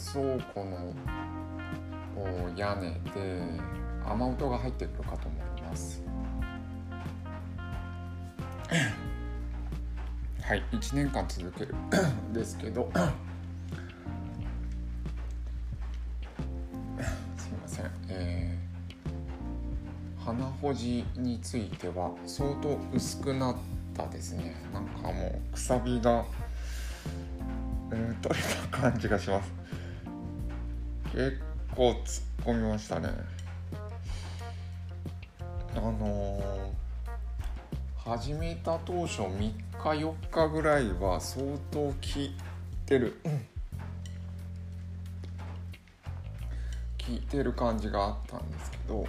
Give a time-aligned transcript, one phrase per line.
[0.00, 0.94] 倉庫の
[2.56, 3.42] 屋根で
[4.06, 6.02] 雨音が入ってくるかと思います。
[10.42, 11.74] はい1年間続ける。
[12.32, 12.90] ですけど。
[17.36, 17.90] すいません。
[18.08, 23.56] えー、鼻ほじについては相当薄くなっ
[23.94, 24.54] たですね。
[24.72, 26.24] なんかもうくさびが
[27.90, 28.40] うん取れ
[28.70, 29.59] た感じがします。
[31.12, 31.40] 結
[31.74, 31.96] 構突っ
[32.44, 33.08] 込みましたね。
[35.74, 36.70] あのー、
[38.10, 42.36] 始めた当初3日4日ぐらいは相当効い
[42.86, 43.30] てる、効
[47.12, 49.04] いてる感じがあったんですけど。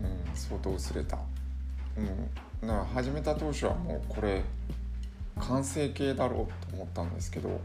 [0.00, 1.18] うん相当薄れた。
[1.96, 2.06] うん。
[2.66, 4.42] だから始めた当初はもうこれ
[5.40, 7.60] 完成形だろうと思ったんですけど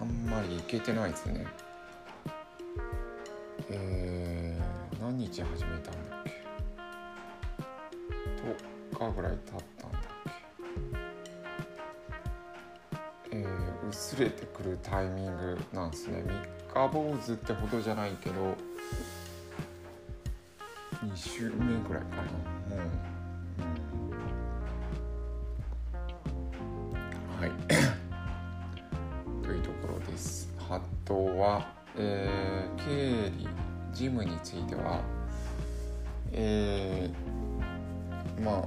[0.00, 1.46] あんまりいけてないですね。
[3.70, 6.30] えー、何日始めたんだっけ
[8.96, 10.00] ？10日ぐらい経ったんだっ
[13.30, 13.36] け？
[13.36, 16.24] えー、薄れてくるタイミングなんですね。
[16.74, 18.56] 三日坊主ってほどじゃないけど
[21.04, 22.22] 2週目ぐらいかな。
[22.22, 22.38] も
[22.70, 22.80] う、
[23.60, 24.39] うん、
[31.10, 31.66] とは
[31.96, 33.48] えー、経理
[33.92, 35.00] 事務については
[36.30, 38.64] えー、ま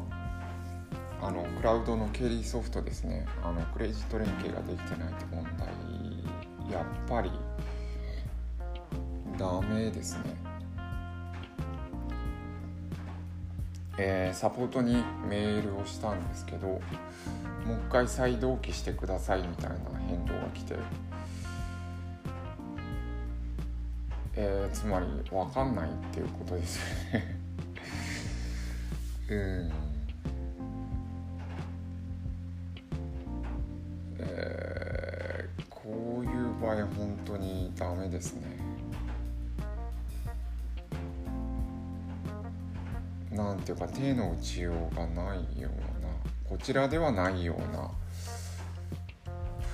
[1.21, 3.25] ああのクラウドの経理ソフトですね。
[3.41, 5.69] あのクレジット連携ができてないって問題
[6.69, 7.31] やっぱり
[9.37, 10.35] ダメですね。
[13.97, 14.95] えー、サポートに
[15.29, 16.79] メールをしたんですけどもう
[17.87, 19.77] 一回再同期してくださいみたいな
[20.09, 20.75] 返答が来て、
[24.35, 26.79] えー、つまり分かんないっていうことです。
[27.13, 27.37] よ ね
[29.29, 29.71] うん。
[34.19, 38.63] えー、こういう場合本当にダメですね。
[43.35, 46.09] なんていうか手の打ちようがないような
[46.47, 47.89] こちらではないような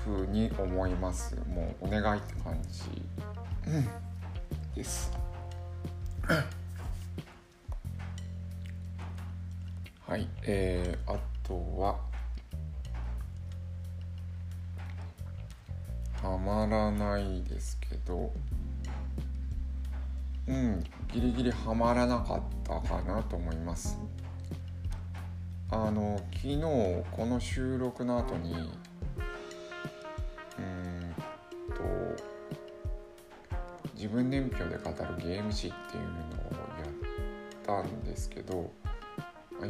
[0.05, 2.83] 風に思いますもうお願いって感じ、
[3.67, 4.08] うん、
[4.79, 5.11] です。
[10.07, 11.99] はいえー、あとは
[16.23, 18.31] はまらないですけど
[20.47, 23.99] うんギリギリはまらなかったかなと思います。
[25.71, 28.71] あの昨日この収録の後に
[33.99, 36.13] 自分年表で語るゲーム誌っていうのを
[36.79, 38.71] やったんですけど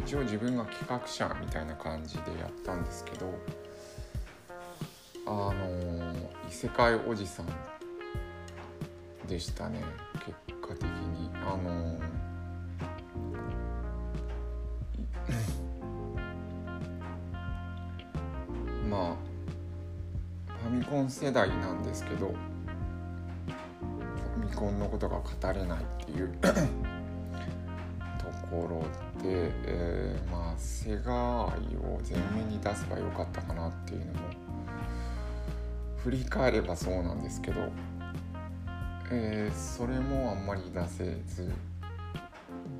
[0.05, 3.33] 一応自分が企画者みたいな感じでやったんですけど
[5.25, 6.13] あの
[6.47, 7.47] 異世界おじさん
[9.27, 9.81] でしたね
[10.23, 11.31] 結果的に。
[11.33, 11.97] あの
[18.87, 22.33] まあファミコン世代なんですけど
[24.49, 26.47] ミコンのことが語れないっていう と
[28.49, 28.81] ころ
[29.21, 31.13] で、えー、まあセガ
[31.53, 34.19] 愛を前面に出せばよかったかなっていうのも
[35.97, 37.69] 振り返ればそうなんですけど
[39.11, 41.51] えー、それもあんまり出せず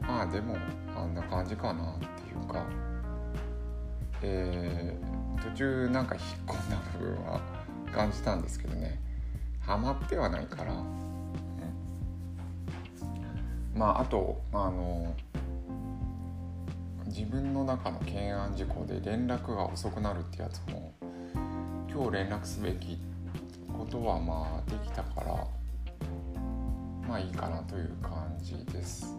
[0.02, 0.56] まあでも
[0.96, 2.64] あんな感じかなっていうか、
[4.22, 7.42] えー、途中なんか引っ込んだ部分は
[7.92, 9.00] 感じたんですけどね。
[9.62, 10.74] ハマってはないから、
[13.76, 15.14] まああとあの
[17.06, 20.94] 自分の中の懸案事項で連絡が遅くなるってやつも
[21.92, 23.00] 今日連絡すべき
[23.68, 25.48] ことはまあできたから
[27.08, 29.18] まあいいかなという感じです。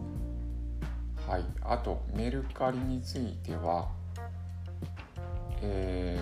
[1.27, 3.89] はい、あとメルカリについては、
[5.63, 6.19] え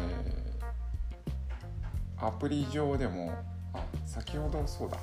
[2.19, 3.33] ー、アプリ上でも
[3.73, 4.99] あ先ほどそうだ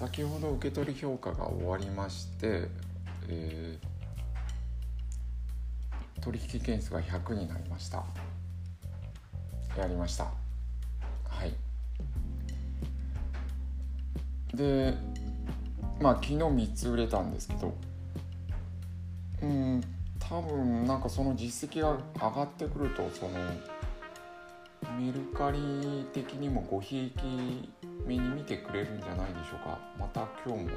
[0.00, 2.68] 先ほど受け取り評価が終わりまして、
[3.28, 8.02] えー、取引件数が100になりました。
[9.76, 10.24] やりました。
[10.24, 11.52] はい。
[14.56, 14.94] で
[16.00, 17.74] まあ昨日3つ売れたんですけど
[19.42, 19.82] うん
[20.18, 23.32] 多分なんかその実績が上がってくるとその
[24.98, 27.72] メルカリ的にもごひいき
[28.06, 29.78] 目に見てくれるんじゃないでしょうか。
[29.98, 30.70] また今日も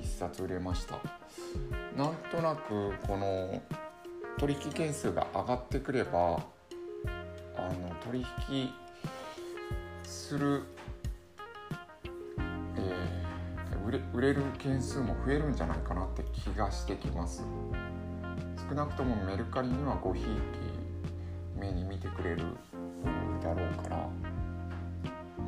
[0.00, 0.98] 1冊売れました。
[1.96, 3.62] なんとなくこの
[4.38, 6.42] 取引件数が上がってくれば
[7.56, 8.70] あの取引
[10.04, 10.62] する、
[12.76, 17.44] えー、売れ売れる件数も増えるんじゃないかなって気がしてきます。
[18.68, 20.28] 少なくともメルカリにはごひいき
[21.60, 22.44] 目に見てくれる
[23.42, 24.08] だろうから、
[25.38, 25.40] う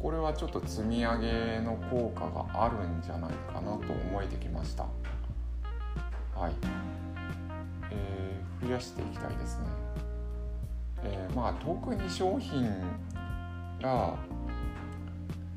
[0.00, 4.84] ん、これはちょっと積み上げの効果があるんじゃないかなと思えてきました。
[6.34, 6.52] はい、
[7.90, 9.64] えー、増やしていきたいですね。
[11.04, 12.68] えー、まあ特に商品
[13.80, 14.16] が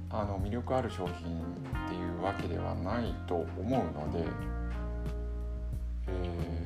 [0.09, 4.25] あの魅力ある商品っていうわけではないと思うので、
[6.07, 6.56] えー、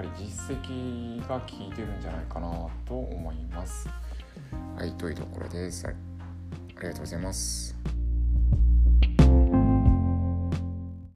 [0.00, 2.48] ぱり実績が効いてるんじゃないかな
[2.86, 3.88] と思います。
[4.76, 5.86] はい、というところです。
[5.86, 7.99] ありがとうございます。